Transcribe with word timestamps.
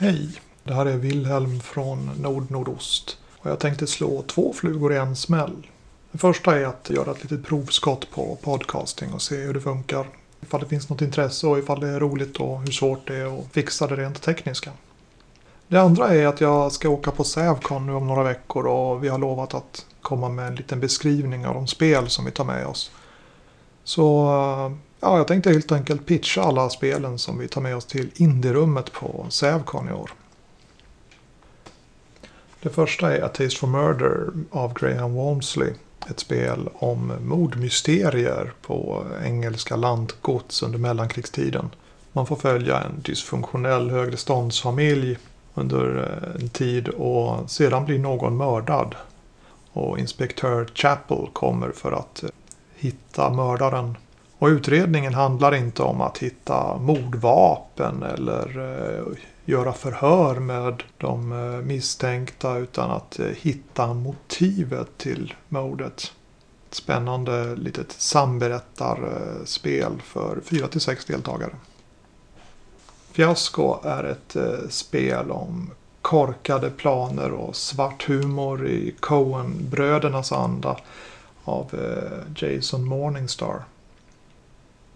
Hej, 0.00 0.28
det 0.64 0.74
här 0.74 0.86
är 0.86 0.96
Wilhelm 0.96 1.60
från 1.60 2.10
Nordnordost. 2.20 3.18
Och 3.38 3.50
jag 3.50 3.58
tänkte 3.58 3.86
slå 3.86 4.22
två 4.22 4.52
flugor 4.52 4.92
i 4.92 4.96
en 4.96 5.16
smäll. 5.16 5.66
Det 6.12 6.18
första 6.18 6.58
är 6.58 6.64
att 6.64 6.90
göra 6.90 7.10
ett 7.10 7.22
litet 7.22 7.46
provskott 7.46 8.10
på 8.10 8.38
podcasting 8.42 9.12
och 9.12 9.22
se 9.22 9.36
hur 9.36 9.54
det 9.54 9.60
funkar. 9.60 10.06
Ifall 10.40 10.60
det 10.60 10.66
finns 10.66 10.88
något 10.88 11.02
intresse 11.02 11.46
och 11.46 11.58
ifall 11.58 11.80
det 11.80 11.88
är 11.88 12.00
roligt 12.00 12.36
och 12.36 12.60
hur 12.60 12.72
svårt 12.72 13.06
det 13.06 13.16
är 13.16 13.38
att 13.38 13.52
fixa 13.52 13.86
det 13.86 13.96
rent 13.96 14.22
tekniska. 14.22 14.70
Det 15.68 15.78
andra 15.78 16.08
är 16.08 16.26
att 16.26 16.40
jag 16.40 16.72
ska 16.72 16.88
åka 16.88 17.10
på 17.10 17.24
Sävcon 17.24 17.86
nu 17.86 17.92
om 17.92 18.06
några 18.06 18.22
veckor 18.22 18.66
och 18.66 19.04
vi 19.04 19.08
har 19.08 19.18
lovat 19.18 19.54
att 19.54 19.86
komma 20.02 20.28
med 20.28 20.46
en 20.46 20.54
liten 20.54 20.80
beskrivning 20.80 21.46
av 21.46 21.54
de 21.54 21.66
spel 21.66 22.08
som 22.08 22.24
vi 22.24 22.30
tar 22.30 22.44
med 22.44 22.66
oss. 22.66 22.90
Så 23.84 24.28
ja, 25.00 25.16
jag 25.16 25.28
tänkte 25.28 25.50
helt 25.50 25.72
enkelt 25.72 26.06
pitcha 26.06 26.42
alla 26.42 26.70
spelen 26.70 27.18
som 27.18 27.38
vi 27.38 27.48
tar 27.48 27.60
med 27.60 27.76
oss 27.76 27.86
till 27.86 28.10
Indierummet 28.14 28.92
på 28.92 29.26
Sävcon 29.30 29.88
i 29.88 29.92
år. 29.92 30.10
Det 32.62 32.68
första 32.68 33.16
är 33.16 33.22
A 33.22 33.28
Taste 33.28 33.56
for 33.56 33.66
Murder 33.66 34.30
av 34.50 34.74
Graham 34.74 35.14
Walmsley. 35.14 35.72
Ett 36.10 36.20
spel 36.20 36.68
om 36.74 37.12
mordmysterier 37.20 38.52
på 38.62 39.06
engelska 39.24 39.76
lantgods 39.76 40.62
under 40.62 40.78
mellankrigstiden. 40.78 41.70
Man 42.12 42.26
får 42.26 42.36
följa 42.36 42.80
en 42.80 43.00
dysfunktionell 43.02 43.90
högreståndsfamilj 43.90 45.18
under 45.54 45.96
eh, 45.96 46.42
en 46.42 46.48
tid 46.48 46.88
och 46.88 47.50
sedan 47.50 47.84
blir 47.84 47.98
någon 47.98 48.36
mördad. 48.36 48.94
Och 49.72 49.98
inspektör 49.98 50.70
Chapel 50.74 51.28
kommer 51.32 51.70
för 51.70 51.92
att 51.92 52.22
eh, 52.22 52.30
hitta 52.74 53.30
mördaren. 53.30 53.96
Och 54.38 54.48
utredningen 54.48 55.14
handlar 55.14 55.54
inte 55.54 55.82
om 55.82 56.00
att 56.00 56.18
hitta 56.18 56.76
mordvapen 56.76 58.02
eller 58.02 58.58
eh, 58.58 59.06
göra 59.44 59.72
förhör 59.72 60.34
med 60.34 60.82
de 60.98 61.32
eh, 61.32 61.60
misstänkta 61.60 62.56
utan 62.56 62.90
att 62.90 63.18
eh, 63.18 63.26
hitta 63.26 63.94
motivet 63.94 64.98
till 64.98 65.34
mordet. 65.48 66.12
Ett 66.68 66.74
spännande 66.74 67.56
litet 67.56 67.92
samberättarspel 67.92 69.92
för 70.04 70.38
4-6 70.44 71.06
deltagare. 71.06 71.52
Fiasko 73.12 73.76
är 73.84 74.04
ett 74.04 74.36
spel 74.70 75.30
om 75.30 75.70
korkade 76.02 76.70
planer 76.70 77.32
och 77.32 77.56
svart 77.56 78.08
humor 78.08 78.66
i 78.66 78.94
Coen-brödernas 79.00 80.32
anda 80.32 80.76
av 81.44 81.74
Jason 82.36 82.84
Morningstar. 82.84 83.62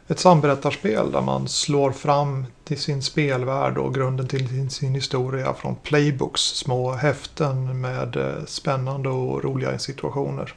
Ett 0.08 0.18
samberättarspel 0.18 1.12
där 1.12 1.20
man 1.20 1.48
slår 1.48 1.92
fram 1.92 2.46
till 2.64 2.78
sin 2.78 3.02
spelvärld 3.02 3.78
och 3.78 3.94
grunden 3.94 4.28
till 4.28 4.70
sin 4.70 4.94
historia 4.94 5.54
från 5.54 5.74
playbooks, 5.76 6.40
små 6.40 6.92
häften 6.92 7.80
med 7.80 8.16
eh, 8.16 8.44
spännande 8.46 9.08
och 9.08 9.44
roliga 9.44 9.78
situationer. 9.78 10.54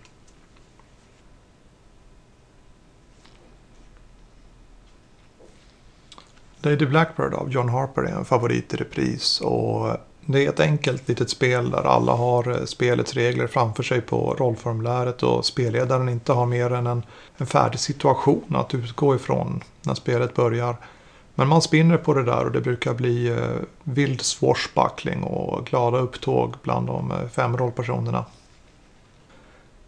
Lady 6.61 6.85
Blackbird 6.85 7.33
av 7.33 7.52
John 7.52 7.69
Harper 7.69 8.02
är 8.02 8.15
en 8.15 8.25
favorit 8.25 8.73
i 8.73 8.77
repris 8.77 9.41
och 9.41 9.89
eh, 9.89 9.95
det 10.25 10.45
är 10.45 10.49
ett 10.49 10.59
enkelt 10.59 11.07
litet 11.07 11.29
spel 11.29 11.71
där 11.71 11.83
alla 11.83 12.11
har 12.11 12.51
eh, 12.51 12.65
spelets 12.65 13.13
regler 13.13 13.47
framför 13.47 13.83
sig 13.83 14.01
på 14.01 14.35
rollformuläret 14.39 15.23
och 15.23 15.45
spelledaren 15.45 16.09
inte 16.09 16.33
har 16.33 16.45
mer 16.45 16.73
än 16.73 16.87
en, 16.87 17.03
en 17.37 17.45
färdig 17.45 17.79
situation 17.79 18.55
att 18.55 18.73
utgå 18.73 19.15
ifrån 19.15 19.63
när 19.81 19.93
spelet 19.93 20.35
börjar. 20.35 20.75
Men 21.35 21.47
man 21.47 21.61
spinner 21.61 21.97
på 21.97 22.13
det 22.13 22.23
där 22.23 22.45
och 22.45 22.51
det 22.51 22.61
brukar 22.61 22.93
bli 22.93 23.27
eh, 23.27 23.37
vild 23.83 24.21
swashbuckling 24.21 25.23
och 25.23 25.65
glada 25.65 25.97
upptåg 25.97 26.53
bland 26.63 26.87
de 26.87 27.11
eh, 27.11 27.27
fem 27.27 27.57
rollpersonerna. 27.57 28.25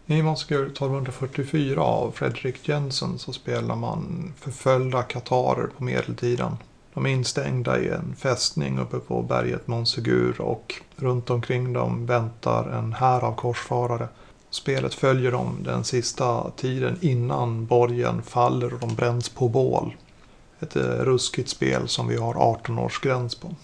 I 0.06 0.22
Monster 0.22 0.66
1244 0.66 1.82
av 1.82 2.10
Fredrik 2.10 2.68
Jensen 2.68 3.18
så 3.18 3.32
spelar 3.32 3.76
man 3.76 4.32
förföljda 4.38 5.02
katarer 5.02 5.66
på 5.76 5.84
medeltiden. 5.84 6.56
De 6.94 7.06
är 7.06 7.10
instängda 7.10 7.78
i 7.78 7.88
en 7.88 8.14
fästning 8.16 8.78
uppe 8.78 8.98
på 8.98 9.22
berget 9.22 9.66
Monsegur 9.66 10.40
och 10.40 10.74
runt 10.96 11.30
omkring 11.30 11.72
dem 11.72 12.06
väntar 12.06 12.68
en 12.68 12.92
här 12.92 13.24
av 13.24 13.34
korsfarare. 13.34 14.08
Spelet 14.50 14.94
följer 14.94 15.32
dem 15.32 15.58
den 15.64 15.84
sista 15.84 16.50
tiden 16.50 16.98
innan 17.00 17.66
borgen 17.66 18.22
faller 18.22 18.74
och 18.74 18.80
de 18.80 18.94
bränns 18.94 19.28
på 19.28 19.48
bål. 19.48 19.96
Ett 20.60 20.76
eh, 20.76 20.82
ruskigt 20.82 21.48
spel 21.48 21.88
som 21.88 22.08
vi 22.08 22.16
har 22.16 22.34
18-årsgräns 22.34 23.40
på. 23.40 23.54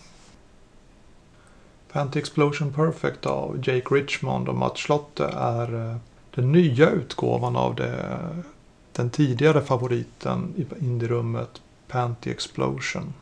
Panty 1.92 2.18
Explosion 2.18 2.72
Perfect 2.72 3.26
av 3.26 3.56
Jake 3.56 3.94
Richmond 3.94 4.48
och 4.48 4.54
Mats 4.54 4.80
Schlotte 4.80 5.24
är 5.36 5.90
eh, 5.90 5.96
den 6.34 6.52
nya 6.52 6.90
utgåvan 6.90 7.56
av 7.56 7.74
det, 7.74 8.18
den 8.92 9.10
tidigare 9.10 9.60
favoriten 9.60 10.54
i 10.56 10.84
indierummet 10.84 11.60
Panty 11.88 12.30
Explosion. 12.30 13.14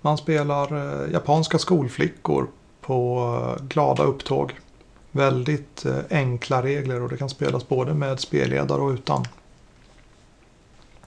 Man 0.00 0.18
spelar 0.18 0.72
eh, 1.04 1.12
japanska 1.12 1.58
skolflickor 1.58 2.46
på 2.80 3.18
eh, 3.58 3.64
glada 3.64 4.02
upptåg. 4.02 4.52
Väldigt 5.10 5.84
eh, 5.84 5.98
enkla 6.10 6.62
regler 6.62 7.02
och 7.02 7.08
det 7.08 7.16
kan 7.16 7.28
spelas 7.28 7.68
både 7.68 7.94
med 7.94 8.20
spelledare 8.20 8.80
och 8.80 8.90
utan. 8.90 9.24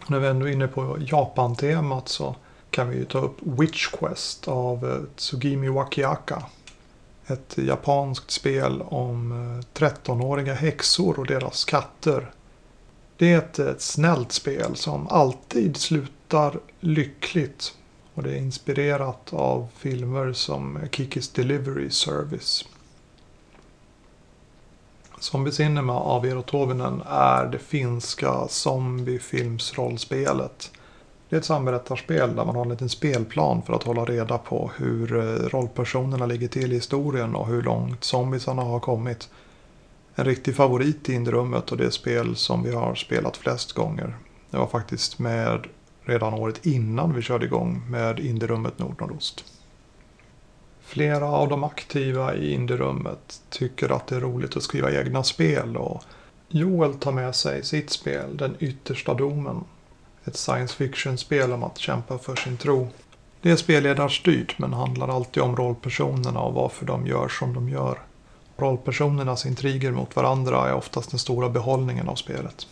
När 0.07 0.19
vi 0.19 0.27
ändå 0.27 0.47
är 0.47 0.51
inne 0.51 0.67
på 0.67 0.97
Japan-temat 0.99 2.09
så 2.09 2.35
kan 2.69 2.89
vi 2.89 3.05
ta 3.05 3.19
upp 3.19 3.37
Witch 3.39 3.87
Quest 3.87 4.47
av 4.47 4.89
eh, 4.89 5.15
Tsugimi 5.15 5.69
Wakiaka. 5.69 6.43
Ett 7.27 7.57
japanskt 7.57 8.31
spel 8.31 8.81
om 8.81 9.31
eh, 9.31 9.81
13-åriga 9.81 10.53
häxor 10.53 11.19
och 11.19 11.27
deras 11.27 11.65
katter. 11.65 12.31
Det 13.21 13.33
är 13.33 13.37
ett, 13.37 13.59
ett 13.59 13.81
snällt 13.81 14.31
spel 14.31 14.75
som 14.75 15.07
alltid 15.07 15.77
slutar 15.77 16.59
lyckligt 16.79 17.73
och 18.13 18.23
det 18.23 18.31
är 18.31 18.37
inspirerat 18.37 19.33
av 19.33 19.67
filmer 19.77 20.33
som 20.33 20.79
Kikis 20.91 21.29
Delivery 21.29 21.89
Service. 21.89 22.65
Som 25.19 25.43
besinner 25.43 25.81
mig 25.81 25.95
av 25.95 26.25
Eero 26.25 26.41
Tovinen 26.41 27.03
är 27.07 27.45
det 27.45 27.59
finska 27.59 28.47
zombiefilmsrollspelet. 28.47 30.71
Det 31.29 31.35
är 31.35 31.39
ett 31.39 31.45
samberättarspel 31.45 32.35
där 32.35 32.45
man 32.45 32.55
har 32.55 32.63
en 32.63 32.69
liten 32.69 32.89
spelplan 32.89 33.61
för 33.61 33.73
att 33.73 33.83
hålla 33.83 34.05
reda 34.05 34.37
på 34.37 34.71
hur 34.77 35.17
eh, 35.17 35.23
rollpersonerna 35.49 36.25
ligger 36.25 36.47
till 36.47 36.71
i 36.71 36.75
historien 36.75 37.35
och 37.35 37.47
hur 37.47 37.61
långt 37.61 38.03
zombiesarna 38.03 38.61
har 38.61 38.79
kommit. 38.79 39.29
En 40.15 40.25
riktig 40.25 40.55
favorit 40.55 41.09
i 41.09 41.13
Indierummet 41.13 41.71
och 41.71 41.77
det 41.77 41.91
spel 41.91 42.35
som 42.35 42.63
vi 42.63 42.71
har 42.75 42.95
spelat 42.95 43.37
flest 43.37 43.73
gånger. 43.73 44.17
Det 44.49 44.57
var 44.57 44.67
faktiskt 44.67 45.19
med 45.19 45.67
redan 46.03 46.33
året 46.33 46.65
innan 46.65 47.13
vi 47.13 47.21
körde 47.21 47.45
igång 47.45 47.83
med 47.89 48.19
Indierummet 48.19 48.79
Nordnordost. 48.79 49.45
Flera 50.81 51.25
av 51.25 51.49
de 51.49 51.63
aktiva 51.63 52.35
i 52.35 52.53
Indierummet 52.53 53.41
tycker 53.49 53.89
att 53.89 54.07
det 54.07 54.15
är 54.15 54.19
roligt 54.19 54.57
att 54.57 54.63
skriva 54.63 54.91
egna 54.91 55.23
spel 55.23 55.77
och 55.77 56.03
Joel 56.47 56.93
tar 56.93 57.11
med 57.11 57.35
sig 57.35 57.63
sitt 57.63 57.89
spel 57.89 58.37
Den 58.37 58.55
yttersta 58.59 59.13
domen. 59.13 59.63
Ett 60.25 60.35
science 60.35 60.75
fiction-spel 60.75 61.51
om 61.51 61.63
att 61.63 61.77
kämpa 61.77 62.17
för 62.17 62.35
sin 62.35 62.57
tro. 62.57 62.87
Det 63.41 63.51
är 63.51 63.55
spelledarstyrt 63.55 64.59
men 64.59 64.73
handlar 64.73 65.07
alltid 65.07 65.43
om 65.43 65.55
rollpersonerna 65.55 66.39
och 66.39 66.53
varför 66.53 66.85
de 66.85 67.07
gör 67.07 67.27
som 67.27 67.53
de 67.53 67.69
gör. 67.69 67.99
Rollpersonernas 68.61 69.45
intriger 69.45 69.91
mot 69.91 70.15
varandra 70.15 70.69
är 70.69 70.73
oftast 70.73 71.09
den 71.11 71.19
stora 71.19 71.49
behållningen 71.49 72.09
av 72.09 72.15
spelet. 72.15 72.67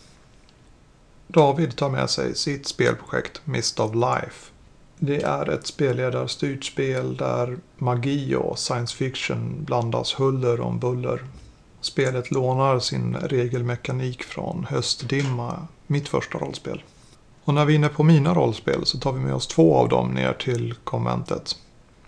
David 1.26 1.76
tar 1.76 1.90
med 1.90 2.10
sig 2.10 2.34
sitt 2.34 2.66
spelprojekt 2.66 3.40
Mist 3.44 3.80
of 3.80 3.94
Life. 3.94 4.52
Det 4.98 5.22
är 5.22 5.50
ett 5.50 5.66
spelledarstyrt 5.66 6.64
spel 6.64 7.16
där 7.16 7.58
magi 7.78 8.34
och 8.34 8.58
science 8.58 8.96
fiction 8.96 9.64
blandas 9.64 10.20
huller 10.20 10.60
om 10.60 10.78
buller. 10.78 11.24
Spelet 11.80 12.30
lånar 12.30 12.78
sin 12.78 13.16
regelmekanik 13.16 14.22
från 14.22 14.66
Höstdimma, 14.70 15.66
mitt 15.86 16.08
första 16.08 16.38
rollspel. 16.38 16.82
Och 17.44 17.54
när 17.54 17.64
vi 17.64 17.72
är 17.72 17.78
inne 17.78 17.88
på 17.88 18.02
mina 18.02 18.34
rollspel 18.34 18.86
så 18.86 18.98
tar 18.98 19.12
vi 19.12 19.20
med 19.20 19.34
oss 19.34 19.46
två 19.46 19.76
av 19.76 19.88
dem 19.88 20.10
ner 20.10 20.32
till 20.32 20.74
konventet. 20.84 21.56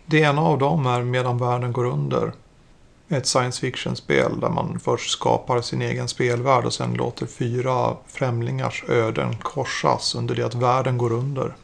Det 0.07 0.19
ena 0.19 0.43
av 0.43 0.59
dem 0.59 0.87
är 0.87 1.03
Medan 1.03 1.39
världen 1.39 1.73
går 1.73 1.85
under 1.85 2.33
ett 3.13 3.27
science 3.27 3.61
fiction-spel 3.61 4.41
där 4.41 4.49
man 4.49 4.81
först 4.81 5.11
skapar 5.11 5.61
sin 5.61 5.83
egen 5.83 6.09
spelvärld 6.09 6.65
och 6.65 6.75
sen 6.75 6.95
låter 6.95 7.27
fyra 7.27 7.97
främlingars 8.07 8.85
öden 8.89 9.37
korsas 9.37 10.15
under 10.15 10.35
det 10.35 10.43
att 10.43 10.55
världen 10.55 10.99
går 10.99 11.13
under. 11.13 11.55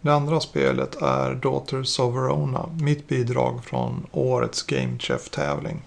Det 0.00 0.14
andra 0.14 0.40
spelet 0.40 1.02
är 1.02 1.34
Daughters 1.34 1.98
of 1.98 2.14
Verona, 2.14 2.68
mitt 2.80 3.08
bidrag 3.08 3.64
från 3.64 4.06
årets 4.12 4.62
Game 4.62 4.98
Chef-tävling. 4.98 5.82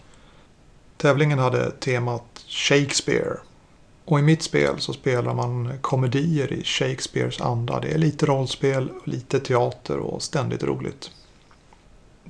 Tävlingen 0.98 1.40
hade 1.40 1.72
temat 1.72 2.46
Shakespeare. 2.48 3.38
Och 4.06 4.20
i 4.20 4.22
mitt 4.22 4.44
spel 4.44 4.76
så 4.80 4.94
spelar 4.94 5.34
man 5.34 5.78
komedier 5.82 6.54
i 6.54 6.64
Shakespeares 6.64 7.42
anda. 7.42 7.80
Det 7.80 7.92
är 7.92 7.98
lite 7.98 8.26
rollspel, 8.26 8.90
lite 9.06 9.40
teater 9.40 9.98
och 9.98 10.22
ständigt 10.22 10.64
roligt. 10.64 11.12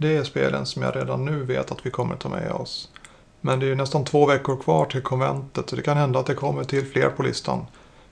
Det 0.02 0.18
är 0.18 0.24
spelen 0.24 0.66
som 0.66 0.82
jag 0.82 0.96
redan 0.96 1.26
nu 1.26 1.44
vet 1.44 1.72
att 1.72 1.86
vi 1.86 1.92
kommer 1.92 2.16
ta 2.16 2.30
med 2.30 2.52
oss. 2.52 2.90
Men 3.42 3.60
det 3.60 3.66
är 3.66 3.68
ju 3.68 3.76
nästan 3.76 4.06
två 4.06 4.26
veckor 4.26 4.58
kvar 4.58 4.86
till 4.86 5.02
konventet 5.02 5.70
så 5.70 5.76
det 5.76 5.82
kan 5.82 5.98
hända 5.98 6.20
att 6.20 6.26
det 6.26 6.36
kommer 6.36 6.64
till 6.64 6.86
fler 6.86 7.10
på 7.10 7.24
listan. 7.24 7.66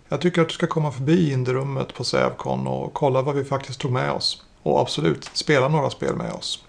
Jag 0.10 0.22
tycker 0.22 0.42
att 0.42 0.48
du 0.48 0.54
ska 0.54 0.68
komma 0.68 0.92
förbi 0.92 1.32
Indierummet 1.32 1.94
på 1.94 2.04
Sävcon 2.04 2.68
och 2.68 2.94
kolla 2.94 3.22
vad 3.22 3.36
vi 3.36 3.44
faktiskt 3.44 3.80
tog 3.80 3.92
med 3.92 4.12
oss. 4.12 4.44
Och 4.64 4.82
absolut, 4.82 5.30
spela 5.34 5.68
några 5.68 5.90
spel 5.90 6.16
med 6.16 6.32
oss. 6.32 6.64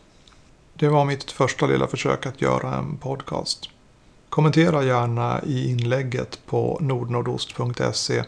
Det 0.75 0.89
var 0.89 1.05
mitt 1.05 1.31
första 1.31 1.67
lilla 1.67 1.87
försök 1.87 2.27
att 2.27 2.43
göra 2.43 2.75
en 2.75 2.97
podcast. 2.97 3.71
Kommentera 4.29 4.85
gärna 4.85 5.41
i 5.47 5.71
inlägget 5.71 6.39
på 6.47 6.79
nordnordost.se 6.81 8.25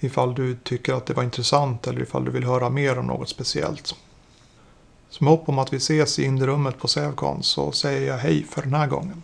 ifall 0.00 0.34
du 0.34 0.56
tycker 0.56 0.94
att 0.94 1.06
det 1.06 1.14
var 1.14 1.22
intressant 1.22 1.86
eller 1.86 2.02
ifall 2.02 2.24
du 2.24 2.30
vill 2.30 2.44
höra 2.44 2.70
mer 2.70 2.98
om 2.98 3.06
något 3.06 3.28
speciellt. 3.28 3.94
Som 5.14 5.26
hopp 5.26 5.48
om 5.48 5.58
att 5.58 5.72
vi 5.72 5.76
ses 5.76 6.18
i 6.18 6.24
Indierummet 6.24 6.78
på 6.78 6.88
Sävcon 6.88 7.42
så 7.42 7.72
säger 7.72 8.08
jag 8.08 8.18
hej 8.18 8.46
för 8.50 8.62
den 8.62 8.74
här 8.74 8.86
gången. 8.86 9.22